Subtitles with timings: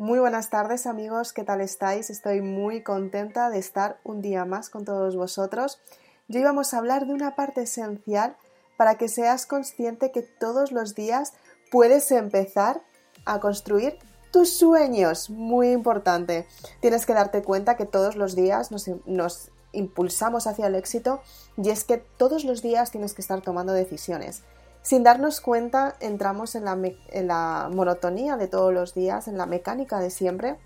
[0.00, 2.08] Muy buenas tardes amigos, ¿qué tal estáis?
[2.08, 5.78] Estoy muy contenta de estar un día más con todos vosotros.
[6.26, 8.34] Yo íbamos a hablar de una parte esencial
[8.78, 11.34] para que seas consciente que todos los días
[11.70, 12.80] puedes empezar
[13.26, 13.98] a construir
[14.32, 15.28] tus sueños.
[15.28, 16.46] Muy importante.
[16.80, 21.20] Tienes que darte cuenta que todos los días nos, nos impulsamos hacia el éxito
[21.58, 24.44] y es que todos los días tienes que estar tomando decisiones.
[24.82, 30.10] Sin darnos cuenta, entramos en la, monotonía de todos los días, en la mecánica de
[30.10, 30.58] siempre,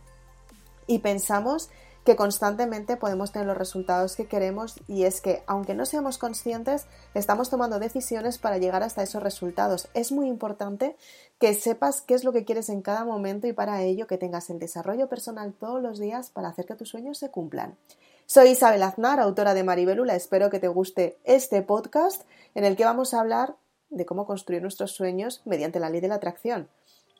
[0.86, 1.68] y pensamos
[2.04, 6.86] que constantemente podemos tener los resultados que queremos y es que, aunque no seamos conscientes,
[7.14, 9.88] estamos tomando decisiones para llegar hasta esos resultados.
[9.94, 10.96] Es muy importante
[11.40, 14.50] que sepas qué es lo que quieres en cada momento y para ello que tengas
[14.50, 17.78] el desarrollo personal todos los días para hacer que tus sueños se cumplan.
[18.26, 20.14] Soy Isabel Aznar, autora de Maribelula.
[20.14, 22.22] Espero que te guste este podcast
[22.54, 23.56] en el que vamos a hablar
[23.90, 26.68] de cómo construir nuestros sueños mediante la ley de la atracción.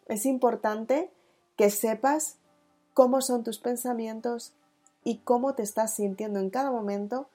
[0.06, 1.10] Es importante
[1.56, 2.36] que sepas
[2.92, 4.52] cómo son tus pensamientos
[5.02, 7.28] y cómo te estás sintiendo en cada momento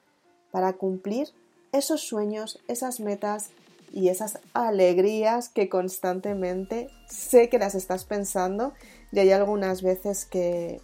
[0.50, 1.28] para cumplir
[1.72, 3.50] esos sueños, esas metas
[3.92, 8.72] y esas alegrías que constantemente sé que las estás pensando
[9.12, 10.80] y hay algunas veces que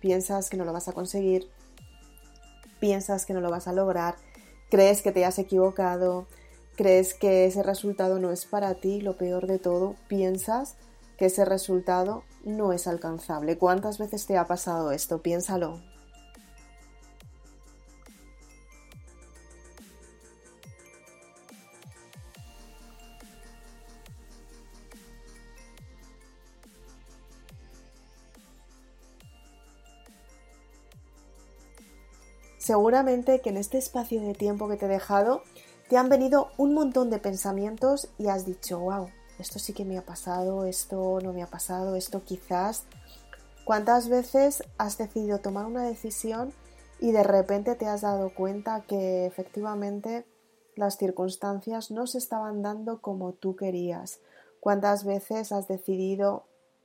[0.00, 1.48] piensas que no lo vas a conseguir,
[2.80, 4.16] piensas que no lo vas a lograr,
[4.70, 6.26] crees que te has equivocado,
[6.78, 10.76] crees que ese resultado no es para ti, lo peor de todo, piensas
[11.16, 13.58] que ese resultado no es alcanzable.
[13.58, 15.20] ¿Cuántas veces te ha pasado esto?
[15.20, 15.80] Piénsalo.
[32.58, 35.42] Seguramente que en este espacio de tiempo que te he dejado
[35.88, 39.96] te han venido un montón de pensamientos y has dicho, wow, esto sí que me
[39.96, 42.84] ha pasado, esto no me ha pasado, esto quizás.
[43.64, 46.52] ¿Cuántas veces has decidido tomar una decisión
[47.00, 50.26] y de repente te has dado cuenta que efectivamente
[50.74, 54.20] las circunstancias no se estaban dando como tú querías?
[54.60, 56.44] ¿Cuántas veces has decidido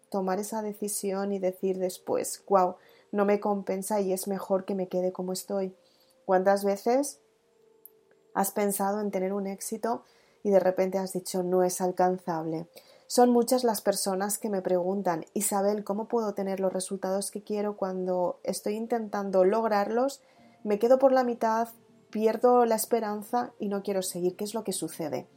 [0.09, 2.75] tomar esa decisión y decir después, wow,
[3.11, 5.75] no me compensa y es mejor que me quede como estoy?
[6.25, 7.19] ¿Cuántas veces
[8.33, 10.03] has pensado en tener un éxito
[10.43, 12.67] y de repente has dicho no es alcanzable.
[13.07, 17.77] Son muchas las personas que me preguntan, Isabel, ¿cómo puedo tener los resultados que quiero
[17.77, 20.21] cuando estoy intentando lograrlos?
[20.63, 21.69] Me quedo por la mitad,
[22.09, 24.35] pierdo la esperanza y no quiero seguir.
[24.35, 25.27] ¿Qué es lo que sucede?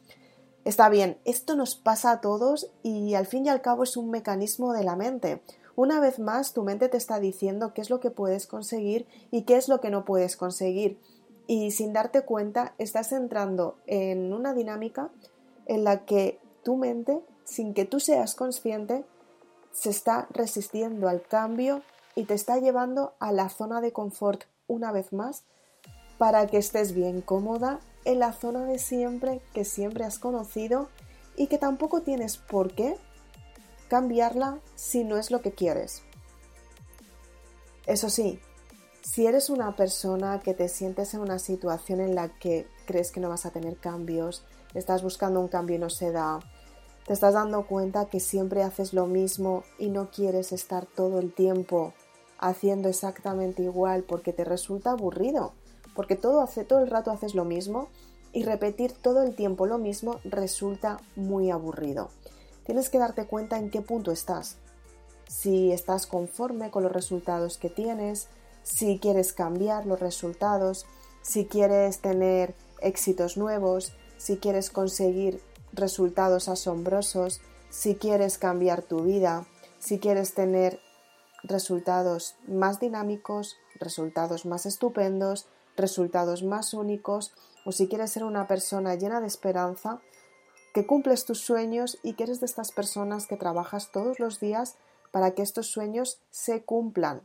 [0.65, 4.11] Está bien, esto nos pasa a todos y al fin y al cabo es un
[4.11, 5.43] mecanismo de la mente.
[5.77, 9.43] Una vez más, tu mente te está diciendo qué es lo que puedes conseguir y
[9.43, 10.99] qué es lo que no puedes conseguir
[11.47, 15.11] y sin darte cuenta estás entrando en una dinámica
[15.67, 19.05] en la que tu mente, sin que tú seas consciente,
[19.73, 21.83] se está resistiendo al cambio
[22.15, 25.45] y te está llevando a la zona de confort una vez más
[26.19, 30.89] para que estés bien cómoda en la zona de siempre que siempre has conocido
[31.37, 32.97] y que tampoco tienes por qué
[33.89, 36.03] cambiarla si no es lo que quieres.
[37.87, 38.41] Eso sí,
[39.06, 43.21] si eres una persona que te sientes en una situación en la que crees que
[43.21, 44.43] no vas a tener cambios,
[44.75, 46.41] estás buscando un cambio y no se da,
[47.06, 51.33] te estás dando cuenta que siempre haces lo mismo y no quieres estar todo el
[51.33, 51.95] tiempo
[52.41, 55.53] haciendo exactamente igual porque te resulta aburrido,
[55.95, 57.89] porque todo hace todo el rato haces lo mismo
[58.33, 62.11] y repetir todo el tiempo lo mismo resulta muy aburrido.
[62.65, 64.56] Tienes que darte cuenta en qué punto estás.
[65.28, 68.28] Si estás conforme con los resultados que tienes,
[68.66, 70.87] si quieres cambiar los resultados,
[71.22, 75.41] si quieres tener éxitos nuevos, si quieres conseguir
[75.72, 77.41] resultados asombrosos,
[77.71, 79.47] si quieres cambiar tu vida,
[79.78, 80.81] si quieres tener
[81.44, 85.47] resultados más dinámicos, resultados más estupendos,
[85.77, 87.33] resultados más únicos,
[87.65, 90.01] o si quieres ser una persona llena de esperanza,
[90.74, 94.77] que cumples tus sueños y que eres de estas personas que trabajas todos los días
[95.13, 97.22] para que estos sueños se cumplan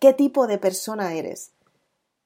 [0.00, 1.52] qué tipo de persona eres.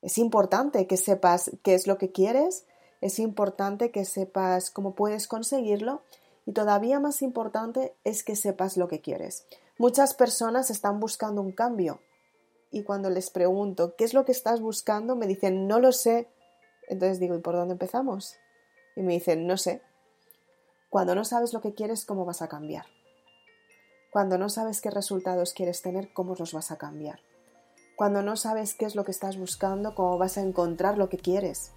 [0.03, 2.67] Es importante que sepas qué es lo que quieres,
[3.01, 6.03] es importante que sepas cómo puedes conseguirlo
[6.47, 9.47] y todavía más importante es que sepas lo que quieres.
[9.79, 12.01] Muchas personas están buscando un cambio
[12.71, 16.29] y cuando les pregunto qué es lo que estás buscando me dicen no lo sé.
[16.89, 18.37] Entonces digo ¿y por dónde empezamos?
[18.97, 19.83] Y me dicen no sé.
[20.91, 22.87] Cuando no sabes lo que quieres, ¿cómo vas a cambiar?
[24.11, 27.21] Cuando no sabes qué resultados quieres tener, ¿cómo los vas a cambiar?
[27.99, 31.17] Cuando no sabes qué es lo que estás buscando, cómo vas a encontrar lo que
[31.17, 31.73] quieres.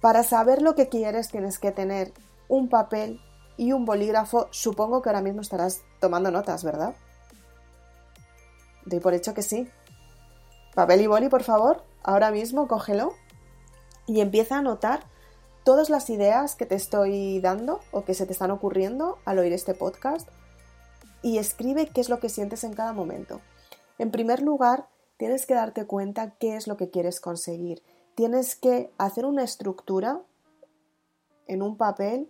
[0.00, 2.12] Para saber lo que quieres tienes que tener
[2.48, 3.20] un papel
[3.56, 4.48] y un bolígrafo.
[4.50, 6.96] Supongo que ahora mismo estarás tomando notas, ¿verdad?
[8.86, 9.70] Doy por hecho que sí.
[10.74, 13.14] Papel y boli, por favor, ahora mismo cógelo
[14.08, 15.04] y empieza a anotar
[15.62, 19.52] todas las ideas que te estoy dando o que se te están ocurriendo al oír
[19.52, 20.28] este podcast
[21.22, 23.40] y escribe qué es lo que sientes en cada momento.
[23.98, 27.82] En primer lugar, tienes que darte cuenta qué es lo que quieres conseguir.
[28.14, 30.20] Tienes que hacer una estructura
[31.46, 32.28] en un papel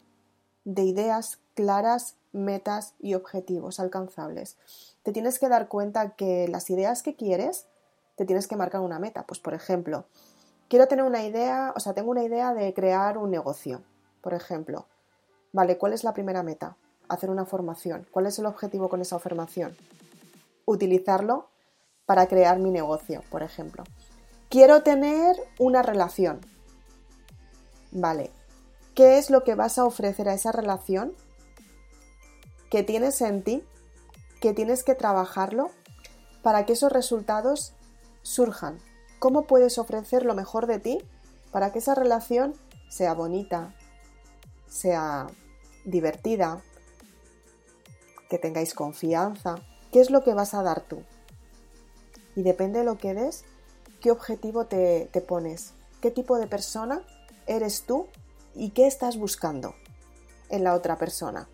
[0.64, 4.56] de ideas claras, metas y objetivos alcanzables.
[5.02, 7.66] Te tienes que dar cuenta que las ideas que quieres,
[8.16, 9.24] te tienes que marcar una meta.
[9.26, 10.06] Pues por ejemplo,
[10.68, 13.82] quiero tener una idea, o sea, tengo una idea de crear un negocio,
[14.20, 14.86] por ejemplo.
[15.52, 16.76] Vale, ¿cuál es la primera meta?
[17.08, 18.06] Hacer una formación.
[18.10, 19.76] ¿Cuál es el objetivo con esa formación?
[20.64, 21.48] Utilizarlo
[22.06, 23.84] para crear mi negocio, por ejemplo.
[24.48, 26.40] Quiero tener una relación.
[27.90, 28.30] Vale,
[28.94, 31.12] ¿qué es lo que vas a ofrecer a esa relación
[32.70, 33.64] que tienes en ti,
[34.40, 35.70] que tienes que trabajarlo
[36.42, 37.74] para que esos resultados
[38.22, 38.78] surjan?
[39.18, 40.98] ¿Cómo puedes ofrecer lo mejor de ti
[41.50, 42.54] para que esa relación
[42.88, 43.74] sea bonita,
[44.68, 45.26] sea
[45.84, 46.62] divertida,
[48.28, 49.56] que tengáis confianza?
[49.90, 51.02] ¿Qué es lo que vas a dar tú?
[52.36, 53.44] Y depende de lo que des,
[54.00, 57.02] qué objetivo te, pones, qué tipo de persona
[57.46, 58.06] eres tú
[58.54, 59.74] y qué estás buscando
[60.50, 61.48] en la otra persona.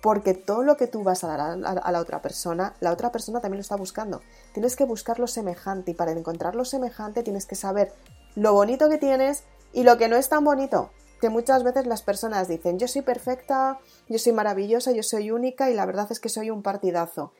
[0.00, 3.40] Porque todo lo que tú vas a dar a, la otra persona, la otra persona
[3.40, 4.20] también lo está buscando.
[4.52, 7.92] Tienes que buscar lo semejante y para encontrar lo semejante tienes que saber
[8.36, 9.42] lo bonito que tienes
[9.72, 10.90] y lo que no es tan bonito.
[11.20, 15.68] Que muchas veces las personas dicen, yo soy perfecta, yo soy maravillosa, yo soy única
[15.68, 17.32] y la verdad es que soy un partidazo.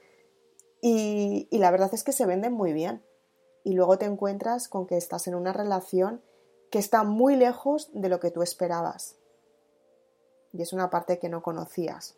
[0.81, 3.03] Y, la verdad es que se venden muy bien.
[3.65, 6.23] Y luego te encuentras con que estás en una relación
[6.71, 9.17] que está muy lejos de lo que tú esperabas.
[10.53, 12.15] Y es una parte que no conocías.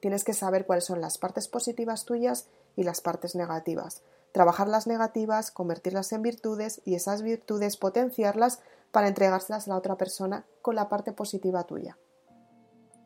[0.00, 4.02] Tienes que saber cuáles son las partes positivas tuyas y las partes negativas.
[4.32, 8.60] Trabajar las negativas, convertirlas en virtudes y esas virtudes potenciarlas
[8.90, 11.98] para entregárselas a la otra persona con la parte positiva tuya.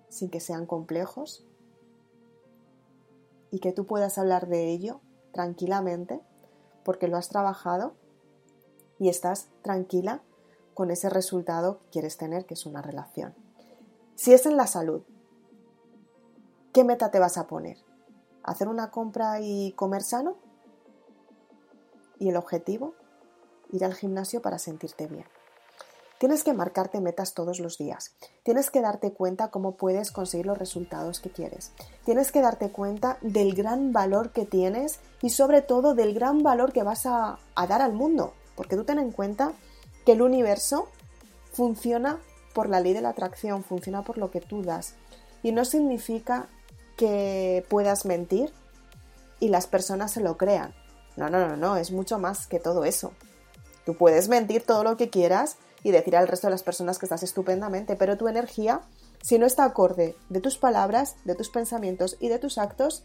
[0.09, 1.45] Sin que sean complejos,
[3.55, 6.21] y que tú puedas hablar de ello tranquilamente
[6.85, 7.95] porque lo has trabajado
[8.99, 10.23] y estás tranquila
[10.75, 13.33] con ese resultado que quieres tener, que es una relación.
[14.17, 15.05] Si es en la salud,
[16.73, 17.79] ¿qué meta te vas a poner?
[18.43, 20.37] ¿Hacer una compra y comer sano?
[22.19, 22.95] ¿Y el objetivo?
[23.71, 25.27] Ir al gimnasio para sentirte bien.
[26.25, 28.15] Tienes que marcarte metas todos los días.
[28.45, 31.73] Tienes que darte cuenta cómo puedes conseguir los resultados que quieres.
[32.07, 36.73] Tienes que darte cuenta del gran valor que tienes y sobre todo del gran valor
[36.73, 38.33] que vas a, dar al mundo.
[38.57, 39.53] Porque tú ten en cuenta
[40.07, 40.89] que el universo
[41.53, 42.19] funciona
[42.55, 44.95] por la ley de la atracción, funciona por lo que tú das.
[45.43, 46.47] Y no significa
[46.97, 48.51] que puedas mentir
[49.41, 50.75] y las personas se lo crean.
[51.17, 53.13] No, no, no, no, es mucho más que todo eso.
[53.85, 57.07] Tú puedes mentir todo lo que quieras y decir al resto de las personas que
[57.07, 58.81] estás estupendamente, pero tu energía,
[59.23, 63.05] si no está acorde de tus palabras, de tus pensamientos y de tus actos,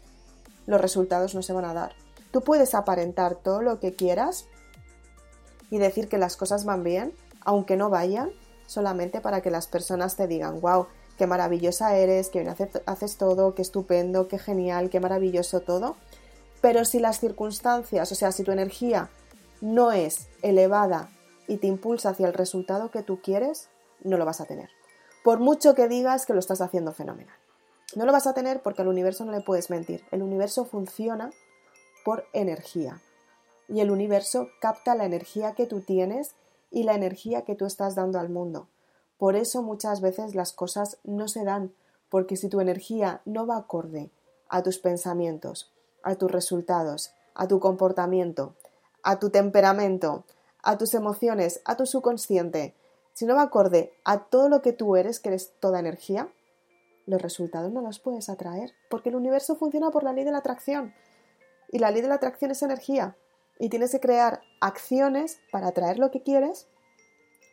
[0.66, 1.94] los resultados no se van a dar.
[2.32, 4.46] Tú puedes aparentar todo lo que quieras
[5.70, 8.30] y decir que las cosas van bien, aunque no vayan,
[8.66, 10.86] solamente para que las personas te digan, wow,
[11.18, 12.54] qué maravillosa eres, que bien
[12.86, 15.96] haces todo, qué estupendo, qué genial, qué maravilloso todo.
[16.62, 19.10] Pero si las circunstancias, o sea, si tu energía
[19.60, 21.10] no es elevada
[21.50, 23.70] y te impulsa hacia el resultado que tú quieres,
[24.04, 24.70] no lo vas a tener.
[25.24, 27.34] Por mucho que digas que lo estás haciendo fenomenal.
[27.96, 30.04] No lo vas a tener porque al universo no le puedes mentir.
[30.12, 31.32] El universo funciona
[32.04, 33.02] por energía.
[33.66, 36.36] Y el universo capta la energía que tú tienes
[36.70, 38.68] y la energía que tú estás dando al mundo.
[39.18, 41.74] Por eso muchas veces las cosas no se dan,
[42.10, 44.12] porque si tu energía no va acorde
[44.48, 45.72] a tus pensamientos,
[46.04, 48.54] a tus resultados, a tu comportamiento,
[49.02, 50.24] a tu temperamento,
[50.62, 52.74] a tus emociones, a tu subconsciente,
[53.20, 56.32] si no va acorde a todo lo que tú eres, que eres toda energía,
[57.06, 60.38] los resultados no los puedes atraer, porque el universo funciona por la ley de la
[60.38, 60.94] atracción.
[61.70, 63.16] Y la ley de la atracción es energía.
[63.58, 66.66] Y tienes que crear acciones para atraer lo que quieres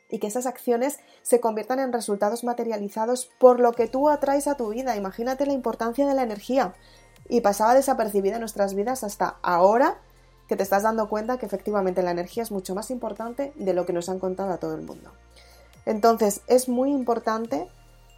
[0.09, 4.55] y que esas acciones se conviertan en resultados materializados por lo que tú atraes a
[4.55, 4.95] tu vida.
[4.95, 6.75] Imagínate la importancia de la energía.
[7.27, 9.99] Y pasaba desapercibida en nuestras vidas hasta ahora
[10.47, 13.85] que te estás dando cuenta que efectivamente la energía es mucho más importante de lo
[13.85, 15.11] que nos han contado a todo el mundo.
[15.85, 17.67] Entonces, es muy importante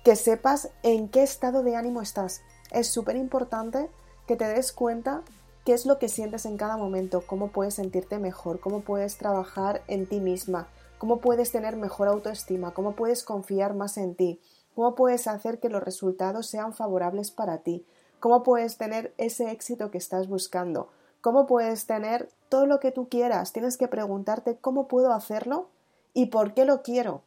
[0.03, 2.41] que sepas en qué estado de ánimo estás.
[2.71, 3.89] Es súper importante
[4.27, 5.23] que te des cuenta
[5.65, 9.81] qué es lo que sientes en cada momento, cómo puedes sentirte mejor, cómo puedes trabajar
[9.87, 10.67] en ti misma,
[10.97, 14.39] cómo puedes tener mejor autoestima, cómo puedes confiar más en ti,
[14.75, 17.85] cómo puedes hacer que los resultados sean favorables para ti,
[18.19, 20.89] cómo puedes tener ese éxito que estás buscando,
[21.21, 23.51] ¿Cómo puedes tener todo lo que tú quieras?
[23.51, 25.69] Tienes que preguntarte cómo puedo hacerlo
[26.13, 27.23] y por qué lo quiero.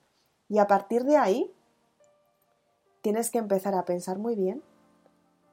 [0.49, 1.53] Y a partir de ahí,
[3.03, 4.63] tienes que empezar a pensar muy bien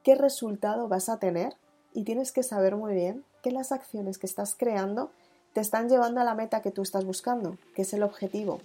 [0.02, 1.56] qué resultado vas a tener
[1.92, 5.10] y tienes que saber muy bien que las acciones que estás creando
[5.52, 8.60] te están llevando a la meta que tú estás buscando, que es el objetivo.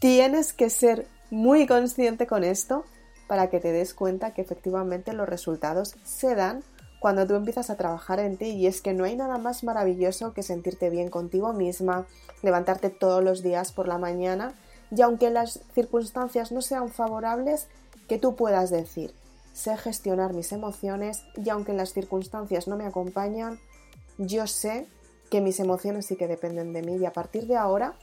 [0.00, 2.84] Tienes que ser muy consciente con esto
[3.26, 6.62] para que te des cuenta que efectivamente los resultados se dan
[7.00, 10.32] cuando tú empiezas a trabajar en ti y es que no hay nada más maravilloso
[10.32, 12.06] que sentirte bien contigo misma,
[12.42, 14.54] levantarte todos los días por la mañana
[14.90, 17.68] y aunque las circunstancias no sean favorables,
[18.08, 19.14] que tú puedas decir,
[19.52, 23.60] sé gestionar mis emociones y aunque las circunstancias no me acompañan,
[24.16, 24.86] yo sé
[25.30, 27.94] que mis emociones sí que dependen de mí y a partir de ahora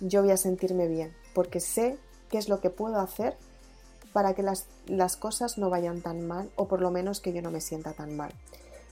[0.00, 3.36] yo voy a sentirme bien porque sé qué es lo que puedo hacer
[4.14, 7.42] para que las, las cosas no vayan tan mal o por lo menos que yo
[7.42, 8.32] no me sienta tan mal.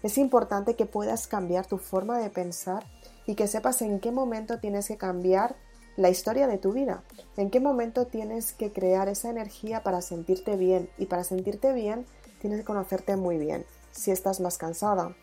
[0.02, 2.84] Es importante que puedas cambiar tu forma de pensar
[3.24, 5.54] y que sepas en qué momento tienes que cambiar
[5.96, 7.04] la historia de tu vida,
[7.36, 12.04] en qué momento tienes que crear esa energía para sentirte bien y para sentirte bien
[12.40, 13.64] tienes que conocerte muy bien.
[13.92, 15.14] Si estás más cansada,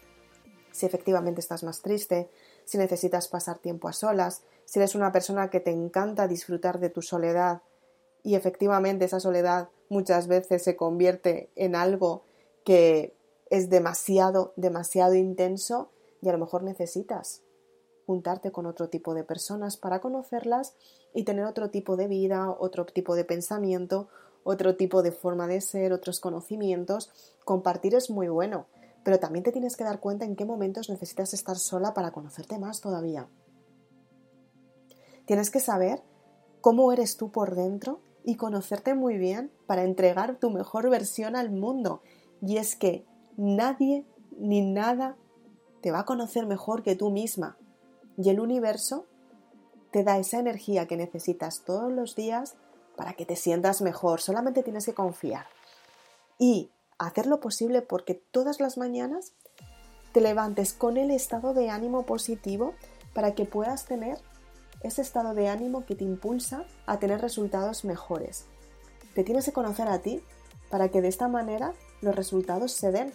[0.72, 2.30] si efectivamente estás más triste,
[2.64, 6.90] si necesitas pasar tiempo a solas, si eres una persona que te encanta disfrutar de
[6.90, 7.64] tu soledad
[8.24, 12.24] y efectivamente esa soledad muchas veces se convierte en algo
[12.64, 13.16] que
[13.50, 15.90] es demasiado, demasiado intenso
[16.22, 17.42] y a lo mejor necesitas
[18.06, 20.76] juntarte con otro tipo de personas para conocerlas
[21.14, 24.08] y tener otro tipo de vida, otro tipo de pensamiento,
[24.44, 27.12] otro tipo de forma de ser, otros conocimientos.
[27.46, 28.66] Compartir es muy bueno,
[29.04, 32.58] pero también te tienes que dar cuenta en qué momentos necesitas estar sola para conocerte
[32.58, 33.28] más todavía.
[35.26, 36.02] Tienes que saber
[36.62, 41.52] cómo eres tú por dentro y conocerte muy bien para entregar tu mejor versión al
[41.52, 42.02] mundo.
[42.42, 43.06] Y es que
[43.38, 44.06] nadie
[44.38, 45.18] ni nada
[45.82, 47.58] te va a conocer mejor que tú misma.
[48.18, 49.06] Y el universo
[49.92, 52.56] te da esa energía que necesitas todos los días
[52.96, 54.22] para que te sientas mejor.
[54.22, 55.46] Solamente tienes que confiar.
[56.38, 59.34] Y hacer lo posible porque todas las mañanas
[60.12, 62.74] te levantes con el estado de ánimo positivo
[63.14, 64.18] para que puedas tener
[64.82, 68.46] ese estado de ánimo que te impulsa a tener resultados mejores.
[69.14, 70.22] Te tienes que conocer a ti
[70.70, 73.14] para que de esta manera los resultados se den.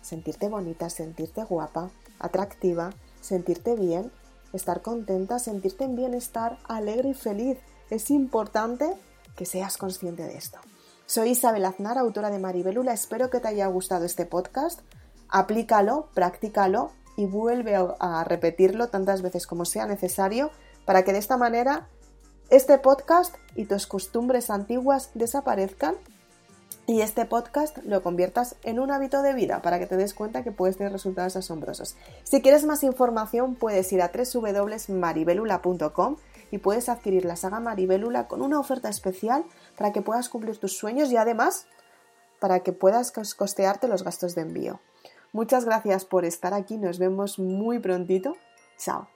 [0.00, 2.90] Sentirte bonita, sentirte guapa, atractiva,
[3.20, 4.10] sentirte bien,
[4.52, 7.58] estar contenta, sentirte en bienestar, alegre y feliz.
[7.90, 8.94] Es importante
[9.36, 10.58] que seas consciente de esto.
[11.06, 12.92] Soy Isabel Aznar, autora de Maribelula.
[12.92, 14.80] Espero que te haya gustado este podcast.
[15.28, 20.50] Aplícalo, practícalo y vuelve a repetirlo tantas veces como sea necesario
[20.88, 21.86] para que de esta manera
[22.48, 25.96] este podcast y tus costumbres antiguas desaparezcan
[26.86, 30.42] y este podcast lo conviertas en un hábito de vida para que te des cuenta
[30.42, 31.94] que puedes tener resultados asombrosos.
[32.22, 36.16] Si quieres más información puedes ir a www.maribelula.com
[36.50, 39.44] y puedes adquirir la saga Maribelula con una oferta especial
[39.76, 41.66] para que puedas cumplir tus sueños y además
[42.40, 44.80] para que puedas costearte los gastos de envío.
[45.34, 48.38] Muchas gracias por estar aquí, nos vemos muy prontito.
[48.78, 49.06] Chao.